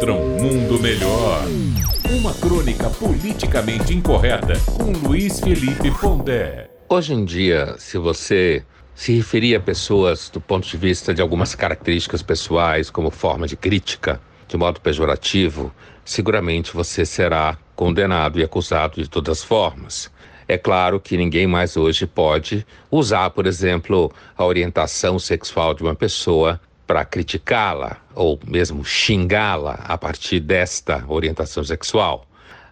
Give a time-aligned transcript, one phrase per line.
[0.00, 1.42] contra um mundo melhor.
[2.10, 6.70] Uma crônica politicamente incorreta com Luiz Felipe Pondé.
[6.88, 11.54] Hoje em dia, se você se referir a pessoas do ponto de vista de algumas
[11.54, 14.18] características pessoais, como forma de crítica,
[14.48, 15.70] de modo pejorativo,
[16.02, 20.10] seguramente você será condenado e acusado de todas as formas.
[20.48, 25.94] É claro que ninguém mais hoje pode usar, por exemplo, a orientação sexual de uma
[25.94, 26.58] pessoa
[26.90, 32.26] para criticá-la ou mesmo xingá-la a partir desta orientação sexual.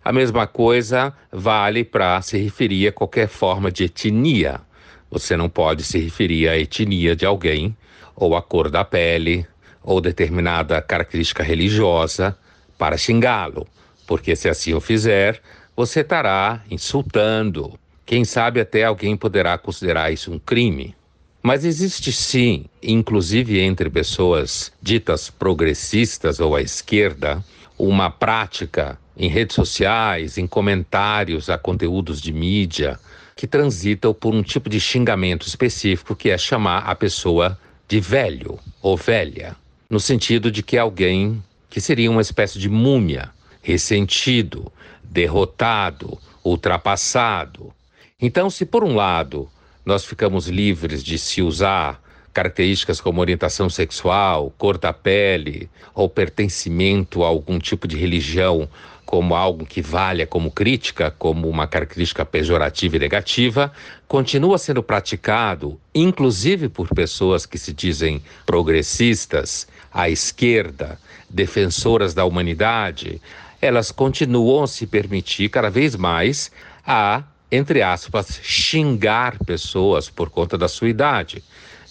[0.05, 4.61] A mesma coisa vale para se referir a qualquer forma de etnia.
[5.09, 7.77] Você não pode se referir à etnia de alguém,
[8.17, 9.47] ou à cor da pele,
[9.85, 12.37] ou determinada característica religiosa
[12.77, 13.69] para xingá-lo,
[14.05, 15.41] porque se assim o fizer,
[15.77, 17.79] você estará insultando.
[18.05, 20.98] Quem sabe até alguém poderá considerar isso um crime.
[21.43, 27.43] Mas existe sim, inclusive entre pessoas ditas progressistas ou à esquerda,
[27.79, 32.99] uma prática em redes sociais, em comentários a conteúdos de mídia,
[33.37, 38.59] que transitam por um tipo de xingamento específico que é chamar a pessoa de velho
[38.83, 39.57] ou velha,
[39.89, 43.31] no sentido de que alguém que seria uma espécie de múmia,
[43.63, 44.73] ressentido,
[45.05, 47.73] derrotado, ultrapassado.
[48.21, 49.49] Então, se por um lado
[49.89, 51.99] nós ficamos livres de se usar
[52.35, 58.69] características como orientação sexual, cor da pele ou pertencimento a algum tipo de religião
[59.07, 63.73] como algo que valha como crítica, como uma característica pejorativa e negativa,
[64.07, 71.01] continua sendo praticado, inclusive por pessoas que se dizem progressistas, à esquerda,
[71.31, 73.23] defensoras da humanidade,
[73.59, 76.53] elas continuam a se permitir cada vez mais
[76.87, 81.43] a, entre aspas, xingar pessoas por conta da sua idade.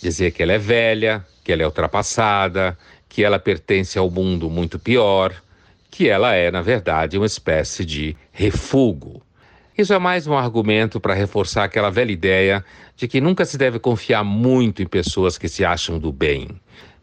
[0.01, 2.77] Dizer que ela é velha, que ela é ultrapassada,
[3.09, 5.33] que ela pertence ao mundo muito pior,
[5.89, 9.21] que ela é, na verdade, uma espécie de refúgio.
[9.75, 12.65] Isso é mais um argumento para reforçar aquela velha ideia
[12.95, 16.49] de que nunca se deve confiar muito em pessoas que se acham do bem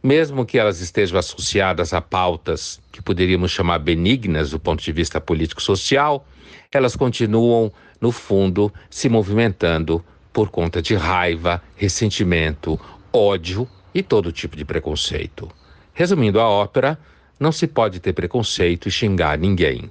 [0.04, 5.18] mesmo que elas estejam associadas a pautas que poderíamos chamar benignas do ponto de vista
[5.18, 6.26] político-social,
[6.70, 12.78] elas continuam, no fundo, se movimentando por conta de raiva, ressentimento,
[13.10, 15.50] ódio e todo tipo de preconceito.
[15.94, 16.98] Resumindo a ópera,
[17.40, 19.90] não se pode ter preconceito e xingar ninguém.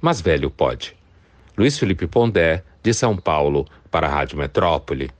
[0.00, 0.94] Mas velho pode.
[1.56, 5.10] Luiz Felipe Pondé, de São Paulo, para a Rádio Metrópole.